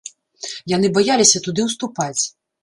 [0.73, 2.21] Яны баяліся туды ўступаць.